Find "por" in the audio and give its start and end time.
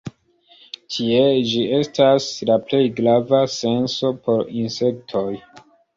4.25-4.43